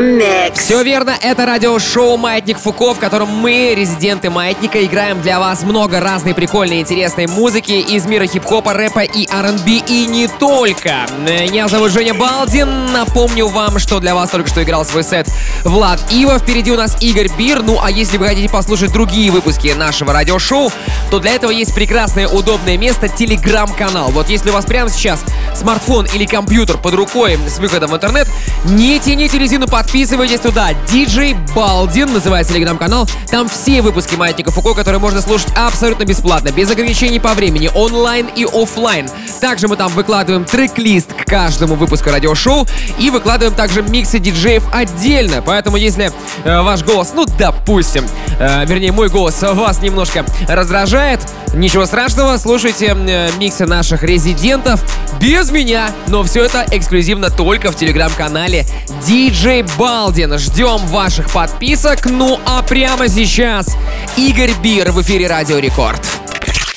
Mix. 0.01 0.55
Все 0.55 0.83
верно, 0.83 1.15
это 1.21 1.45
радиошоу 1.45 2.17
«Маятник 2.17 2.59
Фуко», 2.59 2.95
в 2.95 2.99
котором 2.99 3.29
мы, 3.29 3.75
резиденты 3.75 4.31
«Маятника», 4.31 4.83
играем 4.85 5.21
для 5.21 5.39
вас 5.39 5.63
много 5.63 6.01
разной 6.01 6.35
прикольной 6.35 6.81
интересной 6.81 7.27
музыки 7.27 7.73
из 7.73 8.07
мира 8.07 8.27
хип-хопа, 8.27 8.73
рэпа 8.73 9.01
и 9.01 9.29
R&B, 9.31 9.83
и 9.87 10.07
не 10.07 10.27
только. 10.27 11.07
Меня 11.19 11.69
зовут 11.69 11.93
Женя 11.93 12.15
Балдин. 12.15 12.93
Напомню 12.93 13.49
вам, 13.49 13.79
что 13.79 14.01
для 14.01 14.15
вас 14.15 14.31
только 14.31 14.49
что 14.49 14.63
играл 14.63 14.85
свой 14.85 15.05
сет 15.05 15.29
Влад 15.65 16.01
Ива. 16.11 16.39
Впереди 16.39 16.73
у 16.73 16.77
нас 16.77 16.97
Игорь 17.03 17.29
Бир. 17.37 17.63
Ну, 17.63 17.79
а 17.83 17.91
если 17.91 18.17
вы 18.17 18.27
хотите 18.27 18.49
послушать 18.49 18.93
другие 18.93 19.31
выпуски 19.31 19.69
нашего 19.77 20.13
радиошоу, 20.13 20.73
то 21.11 21.19
для 21.19 21.35
этого 21.35 21.51
есть 21.51 21.75
прекрасное, 21.75 22.27
удобное 22.27 22.79
место— 22.79 23.09
телеграм-канал. 23.09 24.11
Вот 24.11 24.31
если 24.31 24.51
у 24.51 24.53
вас 24.55 24.65
прямо 24.65 24.89
сейчас 24.89 25.23
смартфон 25.55 26.07
или 26.07 26.25
компьютер 26.25 26.79
под 26.79 26.95
рукой 26.95 27.39
с 27.49 27.59
выходом 27.59 27.91
в 27.91 27.95
интернет, 27.95 28.29
Не 28.65 28.99
тяните 28.99 29.39
резину, 29.39 29.67
подписывайтесь 29.91 30.39
туда. 30.39 30.71
DJ 30.87 31.37
Балдин 31.53 32.13
называется 32.13 32.55
телеграм-канал. 32.55 33.09
Там 33.29 33.49
все 33.49 33.83
выпуски 33.83 34.15
Маятника 34.15 34.53
Фуко, 34.53 34.73
которые 34.73 35.01
можно 35.01 35.21
слушать 35.21 35.49
абсолютно 35.57 36.05
бесплатно, 36.05 36.53
без 36.53 36.71
ограничений 36.71 37.19
по 37.19 37.35
времени, 37.35 37.69
онлайн 37.75 38.29
и 38.37 38.45
офлайн. 38.45 39.09
Также 39.41 39.67
мы 39.67 39.75
там 39.75 39.91
выкладываем 39.91 40.45
трек-лист 40.45 41.13
к 41.13 41.25
каждому 41.25 41.75
выпуску 41.75 42.11
радиошоу 42.11 42.69
и 43.01 43.11
выкладываем 43.11 43.57
также 43.57 43.83
миксы 43.83 44.21
диджеев 44.21 44.63
отдельно. 44.73 45.43
Поэтому 45.43 45.77
если 45.77 46.13
э, 46.45 46.61
ваш 46.63 46.85
голос, 46.85 47.11
ну 47.13 47.27
допустим, 47.27 48.07
э, 48.39 48.65
вернее 48.67 48.93
мой 48.93 49.09
голос 49.09 49.43
вас 49.43 49.81
немножко 49.83 50.25
раздражает, 50.47 51.19
ничего 51.53 51.85
страшного, 51.85 52.37
слушайте 52.37 52.95
э, 52.97 53.31
миксы 53.39 53.67
наших 53.67 54.05
резидентов 54.05 54.85
без 55.21 55.51
меня, 55.51 55.91
но 56.07 56.23
все 56.23 56.45
это 56.45 56.65
эксклюзивно 56.71 57.31
только 57.31 57.73
в 57.73 57.77
телеграм-канале 57.77 58.65
DJ 59.07 59.69
Балдин. 59.81 60.39
Ждем 60.39 60.77
ваших 60.89 61.31
подписок. 61.31 62.05
Ну 62.05 62.39
а 62.45 62.63
прямо 62.63 63.09
сейчас 63.09 63.79
Игорь 64.15 64.53
Бир 64.63 64.93
в 64.93 65.01
эфире 65.01 65.27
Радио 65.27 65.59
Рекорд. 65.59 66.07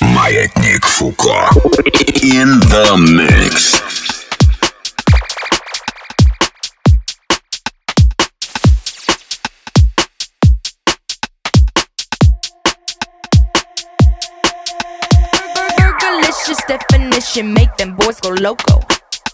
Маятник 0.00 0.86
Фуко. 0.86 1.50
In 2.22 2.62
the 2.70 2.96
mix. 2.96 3.82
Definition 16.66 17.52
make 17.52 17.76
them 17.76 17.94
boys 17.94 18.18
go 18.20 18.30
loco. 18.30 18.80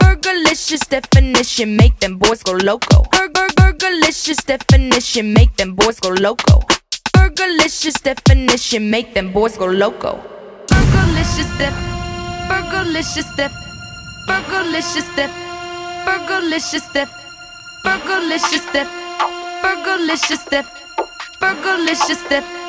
Fergalicious 0.00 0.88
definition 0.88 1.76
make 1.76 1.98
them 2.00 2.16
boys 2.18 2.42
go 2.42 2.52
loco. 2.52 3.04
Burger 3.12 3.48
burgerlicious 3.58 4.44
definition 4.46 5.32
make 5.32 5.56
them 5.56 5.74
boys 5.74 6.00
go 6.00 6.10
loco. 6.10 6.60
Fergalicious 7.14 8.02
definition 8.02 8.90
make 8.90 9.14
them 9.14 9.32
boys 9.32 9.56
go 9.56 9.66
loco. 9.66 10.20
Fergalicious 10.68 11.50
def 11.58 11.74
Fergalicious 12.48 13.36
def 13.36 13.52
Fergalicious 14.28 15.16
def 15.16 15.30
Fergalicious 16.06 16.92
def 16.92 17.10
Fergalicious 17.84 18.72
def 18.72 18.88
Fergalicious 19.62 20.44
def 20.50 20.66
Fergalicious 21.40 22.28
def 22.28 22.59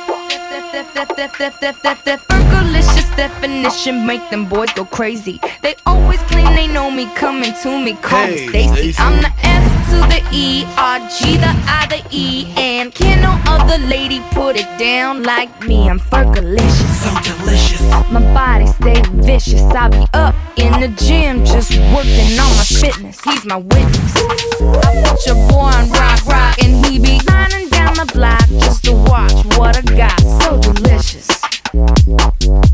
Fergalicious 2.29 3.15
definition 3.15 4.05
make 4.05 4.29
them 4.29 4.45
boys 4.47 4.71
go 4.73 4.85
crazy. 4.85 5.39
They 5.61 5.75
always 5.85 6.19
claim 6.23 6.55
they 6.55 6.67
know 6.67 6.89
me, 6.89 7.05
coming 7.15 7.53
to 7.63 7.79
me, 7.83 7.93
call 7.95 8.25
Hey, 8.27 8.47
Stacy. 8.47 8.93
Stacy. 8.93 9.01
I'm 9.01 9.21
the 9.21 9.31
S 9.43 9.91
to 9.91 9.97
the 10.07 10.21
E, 10.31 10.63
R 10.77 10.99
G 11.09 11.37
the 11.37 11.51
I 11.67 11.87
the 11.89 12.01
E, 12.11 12.53
and 12.55 12.93
can 12.93 13.21
no 13.21 13.39
other 13.45 13.77
lady 13.85 14.21
put 14.31 14.55
it 14.55 14.67
down 14.79 15.23
like 15.23 15.49
me? 15.67 15.89
I'm 15.89 15.99
Fergalicious, 15.99 16.93
so 17.03 17.11
delicious. 17.37 17.81
My 18.11 18.21
body 18.33 18.67
stay 18.67 19.01
vicious. 19.11 19.61
I 19.61 19.89
be 19.89 20.05
up 20.13 20.35
in 20.55 20.71
the 20.79 20.87
gym 21.03 21.45
just 21.45 21.71
working 21.93 22.39
on 22.39 22.51
my 22.55 22.63
fitness. 22.63 23.19
He's 23.23 23.45
my 23.45 23.57
witness. 23.57 24.15
I 24.15 25.03
put 25.05 25.25
your 25.25 25.35
boy 25.49 25.71
on 25.75 25.89
rock, 25.89 26.25
rock, 26.25 26.63
and 26.63 26.85
he 26.85 26.99
be 26.99 27.19
lining 27.27 27.60
the 28.05 28.13
block 28.13 28.47
just 28.47 28.83
to 28.85 28.93
watch 28.93 29.45
what 29.57 29.77
I 29.77 29.81
got. 29.95 30.19
So 30.41 30.59
delicious. 30.59 31.27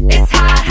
It's 0.09 0.31
hot, 0.31 0.66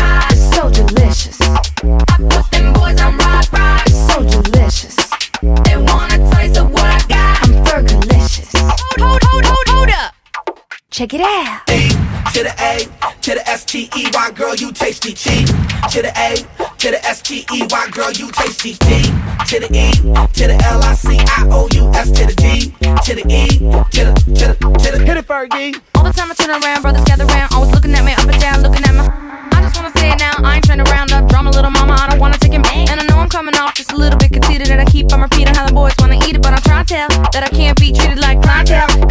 Check 10.96 11.12
it 11.12 11.20
out. 11.20 11.66
To 11.66 12.40
the 12.40 12.54
A, 12.56 12.88
to 13.20 13.34
the 13.34 13.44
S 13.46 13.66
T 13.66 13.90
E 13.94 14.08
Y, 14.14 14.30
girl, 14.30 14.54
you 14.54 14.72
tasty 14.72 15.12
T. 15.12 15.44
To 15.44 16.00
the 16.00 16.10
A, 16.16 16.40
to 16.78 16.90
the 16.90 16.98
S 17.04 17.20
T 17.20 17.44
E 17.52 17.66
Y, 17.68 17.88
girl, 17.90 18.10
you 18.12 18.30
tasty 18.32 18.72
T. 18.72 19.02
To 19.44 19.60
the 19.60 19.68
E, 19.76 19.92
to 19.92 20.44
the 20.48 20.56
L 20.64 20.82
I 20.82 20.94
C 20.94 21.18
I 21.20 21.48
O 21.52 21.68
U 21.76 21.92
S 21.92 22.10
to 22.12 22.24
the 22.24 22.32
D. 22.32 22.72
To 22.80 23.12
the 23.12 23.28
E, 23.28 23.60
to 23.92 24.08
the, 24.08 24.14
to 24.24 24.44
the, 24.48 24.56
to 24.56 24.96
the, 24.96 25.04
hit 25.04 25.18
it, 25.18 25.28
Fergie. 25.28 25.76
All 25.96 26.02
the 26.02 26.16
time 26.16 26.30
I 26.30 26.34
turn 26.34 26.48
around, 26.64 26.80
brothers 26.80 27.04
gather 27.04 27.26
round, 27.26 27.52
always 27.52 27.72
looking 27.74 27.92
at 27.92 28.02
me 28.02 28.12
up 28.12 28.24
and 28.24 28.40
down, 28.40 28.62
looking 28.62 28.80
at 28.80 28.94
me. 28.96 29.04
I 29.52 29.60
just 29.60 29.76
wanna 29.76 29.92
say 30.00 30.12
it 30.12 30.18
now, 30.18 30.32
I 30.48 30.56
ain't 30.56 30.64
trying 30.64 30.82
to 30.82 30.90
round 30.90 31.12
up 31.12 31.28
drama, 31.28 31.50
little 31.50 31.70
mama, 31.70 31.92
I 32.00 32.08
don't 32.08 32.20
wanna 32.20 32.38
take 32.38 32.54
it 32.54 32.62
back. 32.62 32.88
And 32.88 33.00
I 33.00 33.04
know 33.04 33.18
I'm 33.18 33.28
coming 33.28 33.54
off 33.56 33.74
just 33.74 33.92
a 33.92 33.96
little 33.96 34.18
bit 34.18 34.32
conceited, 34.32 34.70
and 34.70 34.80
I 34.80 34.86
keep 34.86 35.12
on 35.12 35.20
repeating 35.20 35.54
how 35.54 35.66
the 35.66 35.74
boys 35.74 35.92
wanna 35.98 36.16
eat 36.24 36.36
it, 36.36 36.42
but 36.42 36.54
I'm 36.54 36.62
trying 36.62 36.86
to 36.86 36.88
tell 36.88 37.08
that 37.36 37.44
I 37.44 37.48
can't 37.52 37.78
be 37.78 37.92
treated 37.92 38.16
like 38.18 38.35
clientele, 38.35 38.35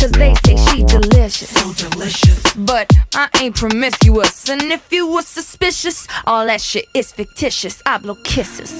cause 0.05 0.11
they 0.19 0.33
say 0.45 0.55
she 0.71 0.83
delicious. 0.83 1.49
So 1.49 1.89
delicious. 1.89 2.53
But 2.53 2.91
I 3.13 3.29
ain't 3.41 3.55
promiscuous, 3.55 4.47
and 4.49 4.61
if 4.71 4.91
you 4.91 5.07
was 5.07 5.27
suspicious, 5.27 6.07
all 6.25 6.45
that 6.45 6.61
shit 6.61 6.87
is 6.93 7.11
fictitious. 7.11 7.81
I 7.85 7.97
blow 7.97 8.15
kisses. 8.23 8.71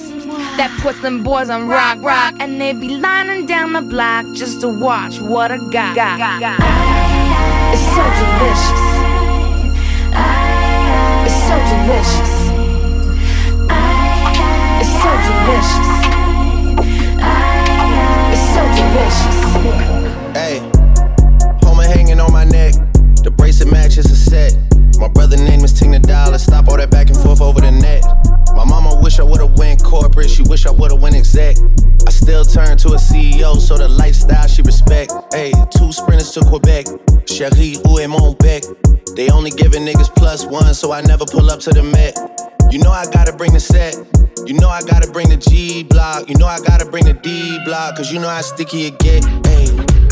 That 0.58 0.78
puts 0.82 1.02
them 1.02 1.24
boys 1.24 1.50
on 1.50 1.68
rock, 1.68 2.02
rock, 2.02 2.36
and 2.40 2.62
they 2.62 2.74
be 2.74 2.98
lining 2.98 3.46
down 3.48 3.74
the 3.74 3.82
block 3.82 4.26
just 4.36 4.62
to 4.62 4.68
watch 4.80 5.20
what 5.20 5.52
I 5.52 5.58
got. 5.72 5.98
It's 7.74 7.82
so 7.96 8.04
delicious. 8.22 8.84
It's 11.26 11.40
so 11.48 11.56
delicious. 11.74 12.34
It's 14.82 14.94
so 15.02 15.12
delicious. 15.26 15.90
It's 18.34 18.46
so 18.54 18.62
delicious. 18.78 19.38
Hey, 20.36 20.85
Homer 21.86 21.98
hanging 21.98 22.20
on 22.20 22.32
my 22.32 22.44
neck. 22.46 22.74
The 23.24 23.34
bracelet 23.36 23.72
matches 23.72 24.06
a 24.12 24.16
set. 24.16 24.56
My 25.00 25.08
brother 25.08 25.38
name 25.38 25.64
is 25.64 25.74
Tina 25.74 26.00
Dollar. 26.00 26.38
Stop 26.38 26.68
all 26.68 26.78
that 26.78 26.90
back 26.90 27.10
and 27.10 27.18
forth 27.18 27.42
over 27.42 27.62
the 27.62 27.72
net. 27.72 28.04
My 28.56 28.64
mama 28.64 29.00
wish 29.02 29.20
I 29.20 29.24
would've 29.24 29.58
went 29.58 29.84
corporate. 29.84 30.30
She 30.30 30.44
wish 30.44 30.66
I 30.66 30.72
would've 30.72 31.02
went 31.02 31.16
exec. 31.16 31.58
I 32.08 32.12
still 32.12 32.46
turn 32.46 32.78
to 32.78 32.90
a 32.90 32.98
CEO, 32.98 33.60
so 33.60 33.78
the 33.78 33.90
lifestyle 33.90 34.48
she 34.48 34.62
respect. 34.62 35.12
Hey, 35.34 35.52
two 35.78 35.92
sprinters 35.92 36.32
to 36.32 36.42
Quebec. 36.42 36.86
Cherie, 37.28 37.78
où 37.86 38.00
est 38.00 38.08
mon 38.08 38.36
bec? 38.40 38.64
They 39.16 39.30
only 39.30 39.52
giving 39.52 39.86
niggas 39.86 40.14
plus 40.16 40.46
one, 40.46 40.74
so 40.74 40.92
I 40.92 41.02
never 41.02 41.26
pull 41.26 41.50
up 41.50 41.60
to 41.62 41.72
the 41.72 41.84
Met. 41.84 42.18
You 42.72 42.80
know 42.80 42.92
I 42.92 43.06
gotta 43.12 43.34
bring 43.34 43.54
the 43.54 43.60
set. 43.60 43.96
You 44.46 44.54
know 44.56 44.70
I 44.70 44.82
gotta 44.82 45.10
bring 45.12 45.30
the 45.30 45.38
G 45.38 45.84
block. 45.84 46.30
You 46.30 46.36
know 46.38 46.48
I 46.48 46.60
gotta 46.60 46.86
bring 46.86 47.06
the 47.06 47.14
D 47.14 47.60
block. 47.66 47.98
Cause 47.98 48.12
you 48.12 48.20
know 48.20 48.30
how 48.30 48.42
sticky 48.42 48.88
it 48.88 49.00
get. 49.00 49.24
Hey. 49.46 50.05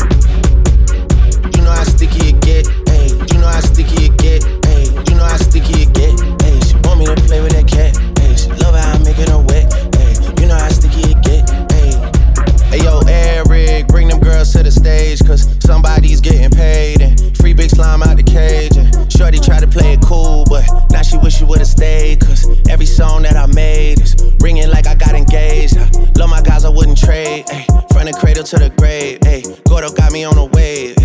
How 1.84 1.90
sticky 1.90 2.28
it 2.28 2.40
get. 2.40 2.66
Hey. 2.88 3.08
You 3.08 3.40
know 3.40 3.46
how 3.46 3.60
sticky 3.60 4.06
it 4.06 4.16
get. 4.16 4.42
Hey. 4.64 4.84
You 5.06 5.16
know 5.16 5.24
how 5.24 5.36
sticky 5.36 5.82
it 5.82 5.92
get. 5.92 6.18
Hey. 6.40 6.58
She 6.64 6.74
want 6.80 6.98
me 6.98 7.04
to 7.04 7.14
play 7.28 7.42
with 7.42 7.52
that 7.52 7.68
cat. 7.68 7.94
Hey. 8.18 8.34
She 8.36 8.48
love 8.56 8.74
how 8.74 8.94
I'm 8.94 9.04
making 9.04 9.28
her 9.28 9.44
wet. 9.44 9.68
Hey. 9.94 10.16
You 10.40 10.48
know 10.48 10.56
how 10.56 10.70
sticky 10.70 11.12
it 11.12 11.20
get. 11.20 11.44
Hey. 11.72 11.92
Hey 12.72 12.82
yo, 12.82 13.00
Eric, 13.06 13.88
bring 13.88 14.08
them 14.08 14.18
girls 14.18 14.50
to 14.54 14.62
the 14.62 14.70
stage. 14.70 15.20
Cause 15.26 15.46
somebody's 15.60 16.22
getting 16.22 16.48
paid. 16.48 17.02
And 17.02 17.36
free 17.36 17.52
big 17.52 17.68
slime 17.68 18.02
out 18.02 18.16
the 18.16 18.22
cage. 18.22 18.78
And 18.78 19.12
Shorty 19.12 19.38
tried 19.38 19.60
to 19.60 19.68
play 19.68 19.92
it 19.92 20.00
cool, 20.00 20.46
but 20.48 20.64
now 20.90 21.02
she 21.02 21.18
wish 21.18 21.34
she 21.36 21.44
would've 21.44 21.66
stayed. 21.66 22.20
Cause 22.20 22.48
every 22.70 22.86
song 22.86 23.24
that 23.24 23.36
I 23.36 23.44
made 23.52 24.00
is 24.00 24.16
ringing 24.40 24.70
like 24.70 24.86
I 24.86 24.94
got 24.94 25.14
engaged. 25.14 25.76
I 25.76 25.90
love 26.16 26.30
my 26.30 26.40
guys, 26.40 26.64
I 26.64 26.70
wouldn't 26.70 26.96
trade. 26.96 27.44
Ay, 27.52 27.66
from 27.92 28.06
the 28.06 28.16
cradle 28.18 28.44
to 28.44 28.56
the 28.56 28.70
grave. 28.70 29.18
Ay, 29.26 29.42
Gordo 29.68 29.92
got 29.92 30.12
me 30.12 30.24
on 30.24 30.38
a 30.38 30.46
wave. 30.46 30.96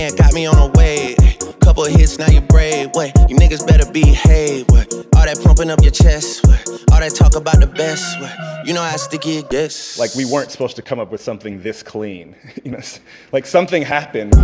And 0.00 0.16
got 0.16 0.32
me 0.32 0.46
on 0.46 0.56
a 0.56 0.66
wave. 0.78 1.16
Couple 1.60 1.84
hits, 1.84 2.18
now 2.18 2.28
you 2.28 2.40
brave. 2.40 2.88
What? 2.92 3.14
You 3.28 3.36
niggas 3.36 3.66
better 3.66 3.90
behave. 3.90 4.66
What? 4.68 4.92
All 5.14 5.24
that 5.24 5.40
pumping 5.44 5.70
up 5.70 5.82
your 5.82 5.90
chest. 5.90 6.46
What? 6.46 6.68
All 6.92 7.00
that 7.00 7.14
talk 7.14 7.36
about 7.36 7.60
the 7.60 7.66
best. 7.66 8.20
What? 8.20 8.66
You 8.66 8.72
know 8.72 8.82
how 8.82 8.96
sticky 8.96 9.38
it 9.38 9.50
gets. 9.50 9.98
Like 9.98 10.14
we 10.14 10.24
weren't 10.24 10.50
supposed 10.50 10.76
to 10.76 10.82
come 10.82 10.98
up 10.98 11.12
with 11.12 11.20
something 11.20 11.60
this 11.62 11.82
clean. 11.82 12.34
you 12.64 12.70
know, 12.72 12.80
like 13.32 13.46
something 13.46 13.82
happened. 13.82 14.34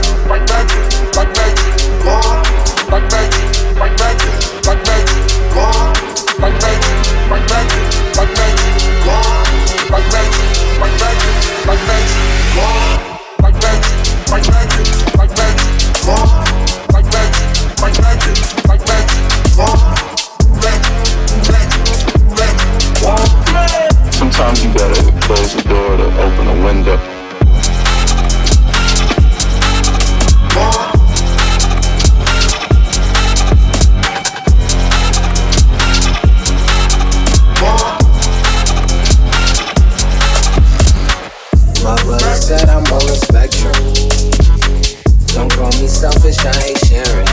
selfish, 46.11 46.45
I 46.45 46.69
ain't 46.69 46.79
sharing. 46.85 47.24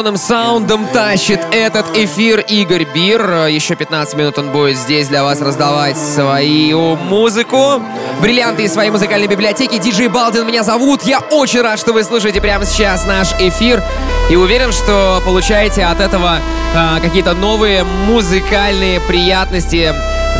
Электронным 0.00 0.16
саундом 0.16 0.86
тащит 0.86 1.40
этот 1.52 1.94
эфир 1.94 2.40
Игорь 2.40 2.86
Бир. 2.94 3.46
Еще 3.48 3.74
15 3.74 4.16
минут 4.16 4.38
он 4.38 4.50
будет 4.50 4.78
здесь 4.78 5.08
для 5.08 5.22
вас 5.22 5.42
раздавать 5.42 5.98
свою 5.98 6.96
музыку. 6.96 7.82
Бриллианты 8.22 8.62
из 8.62 8.72
своей 8.72 8.90
музыкальной 8.90 9.26
библиотеки. 9.26 9.76
Диджей 9.76 10.08
Балдин 10.08 10.46
меня 10.46 10.62
зовут. 10.62 11.02
Я 11.02 11.18
очень 11.18 11.60
рад, 11.60 11.78
что 11.78 11.92
вы 11.92 12.02
слушаете 12.02 12.40
прямо 12.40 12.64
сейчас 12.64 13.04
наш 13.04 13.34
эфир. 13.40 13.82
И 14.30 14.36
уверен, 14.36 14.72
что 14.72 15.20
получаете 15.26 15.84
от 15.84 16.00
этого 16.00 16.38
а, 16.74 16.98
какие-то 17.00 17.34
новые 17.34 17.84
музыкальные 17.84 19.00
приятности 19.00 19.92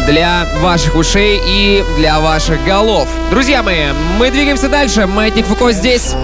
для 0.06 0.46
ваших 0.62 0.94
ушей 0.94 1.38
и 1.44 1.84
для 1.98 2.18
ваших 2.20 2.64
голов. 2.64 3.08
Друзья 3.30 3.62
мои, 3.62 3.92
мы 4.18 4.30
двигаемся 4.30 4.70
дальше. 4.70 5.06
Маятник 5.06 5.44
Фуко 5.44 5.70
здесь. 5.72 6.14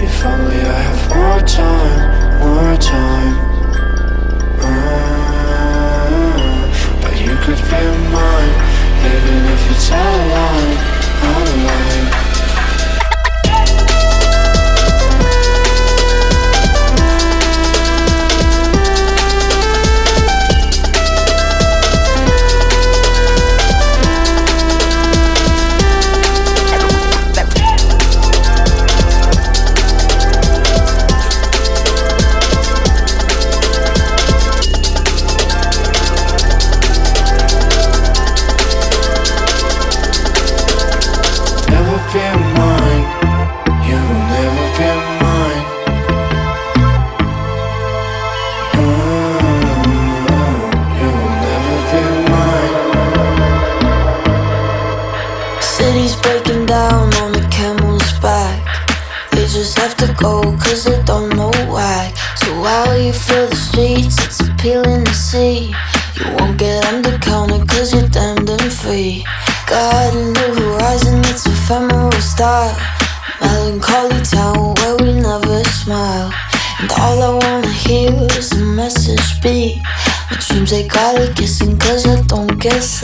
If 0.00 0.24
only 0.24 0.64
I 0.64 0.84
have 0.84 1.16
more 1.16 1.40
time, 1.44 2.17
more 2.48 2.76
time. 2.76 3.34
Uh, 4.60 5.68
but 7.02 7.14
you 7.20 7.34
could 7.44 7.60
be 7.72 7.82
mine, 8.12 8.54
even 9.12 9.38
if 9.54 9.70
it's 9.70 9.90
of 9.90 10.26
line, 10.32 10.97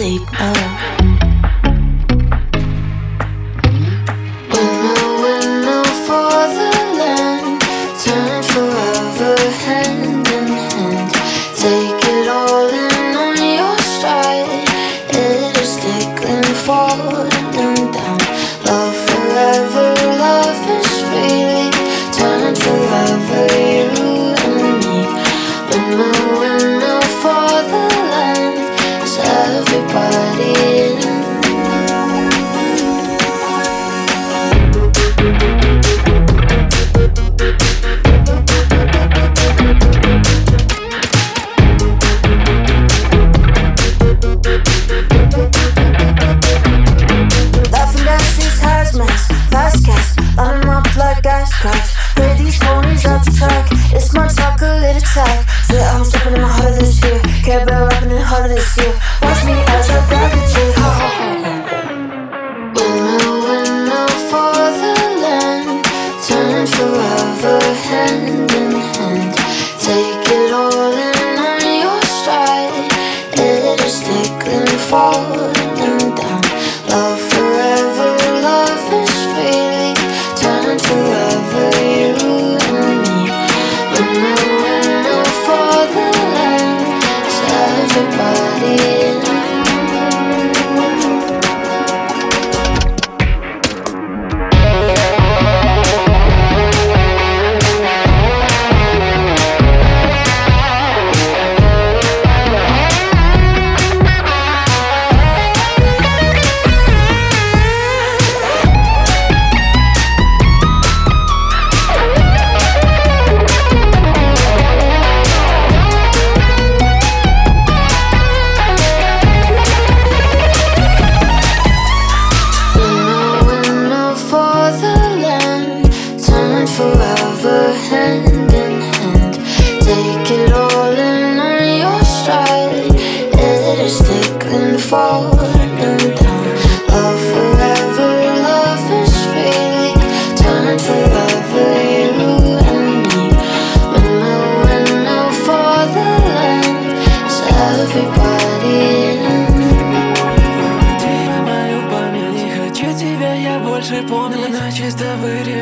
don't 0.04 0.33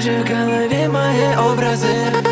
вырежи 0.02 0.22
в 0.22 0.28
голове 0.28 0.88
мои 0.88 1.36
образы 1.36 2.31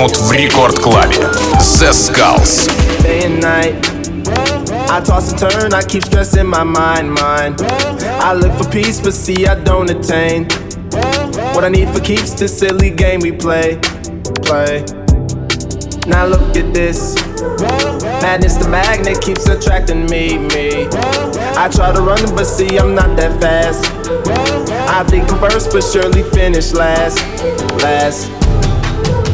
минут 0.00 0.16
в 0.16 0.32
рекорд-клабе. 0.32 1.16
The 1.58 1.92
Skulls. 1.92 2.66
Day 3.02 3.24
and 3.26 3.40
night. 3.42 3.74
I 4.88 5.00
toss 5.04 5.30
and 5.30 5.38
turn, 5.38 5.74
I 5.74 5.82
keep 5.82 6.04
stressing 6.04 6.46
my 6.46 6.64
mind, 6.64 7.12
mind. 7.12 7.60
I 7.60 8.32
look 8.32 8.52
for 8.56 8.68
peace, 8.70 8.98
but 8.98 9.12
see, 9.12 9.46
I 9.46 9.56
don't 9.56 9.90
attain. 9.90 10.46
What 11.54 11.64
I 11.64 11.68
need 11.68 11.88
for 11.90 12.00
keeps 12.00 12.32
this 12.32 12.58
silly 12.58 12.90
game 12.90 13.20
we 13.20 13.32
play, 13.32 13.78
play. 14.42 14.84
Now 16.06 16.24
look 16.24 16.56
at 16.56 16.72
this. 16.72 17.14
Madness, 18.22 18.56
the 18.56 18.68
magnet 18.70 19.20
keeps 19.20 19.46
attracting 19.48 20.06
me, 20.06 20.38
me. 20.38 20.88
I 21.62 21.68
try 21.68 21.92
to 21.92 22.00
run, 22.00 22.24
but 22.34 22.46
see, 22.46 22.78
I'm 22.78 22.94
not 22.94 23.18
that 23.18 23.38
fast. 23.40 23.84
I 24.88 25.04
think 25.04 25.30
I'm 25.30 25.38
first, 25.40 25.70
but 25.72 25.82
surely 25.82 26.22
finish 26.22 26.72
last, 26.72 27.18
last. 27.82 28.29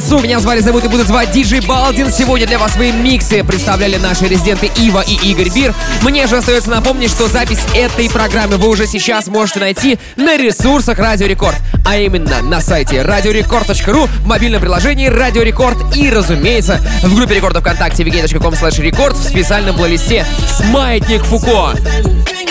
концу. 0.00 0.18
Меня 0.20 0.40
звали, 0.40 0.60
зовут 0.60 0.84
и 0.84 0.88
будут 0.88 1.06
звать 1.06 1.30
Диджей 1.30 1.60
Балдин. 1.60 2.10
Сегодня 2.10 2.46
для 2.46 2.58
вас 2.58 2.72
свои 2.72 2.90
миксы 2.90 3.44
представляли 3.44 3.96
наши 3.96 4.26
резиденты 4.26 4.70
Ива 4.76 5.04
и 5.06 5.14
Игорь 5.30 5.50
Бир. 5.50 5.74
Мне 6.02 6.26
же 6.26 6.38
остается 6.38 6.70
напомнить, 6.70 7.10
что 7.10 7.28
запись 7.28 7.60
этой 7.74 8.08
программы 8.08 8.56
вы 8.56 8.68
уже 8.68 8.86
сейчас 8.86 9.26
можете 9.26 9.60
найти 9.60 9.98
на 10.16 10.36
ресурсах 10.38 10.98
Радио 10.98 11.26
Рекорд, 11.26 11.58
а 11.84 11.96
именно 11.98 12.40
на 12.42 12.60
сайте 12.60 12.96
radiorecord.ru, 12.96 14.08
в 14.22 14.26
мобильном 14.26 14.60
приложении 14.60 15.06
Радио 15.06 15.42
Рекорд 15.42 15.78
и, 15.94 16.08
разумеется, 16.08 16.80
в 17.02 17.14
группе 17.14 17.34
рекорда 17.34 17.60
ВКонтакте 17.60 18.02
vk.com 18.02 18.54
record 18.54 19.14
в 19.14 19.22
специальном 19.22 19.76
плейлисте 19.76 20.24
«Маятник 20.70 21.24
Фуко». 21.24 21.74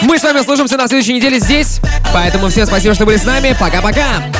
Мы 0.03 0.19
с 0.19 0.23
вами 0.23 0.43
служимся 0.43 0.77
на 0.77 0.87
следующей 0.87 1.13
неделе 1.13 1.39
здесь, 1.39 1.79
поэтому 2.13 2.49
всем 2.49 2.67
спасибо, 2.67 2.93
что 2.93 3.05
были 3.05 3.17
с 3.17 3.25
нами. 3.25 3.55
Пока-пока! 3.59 4.38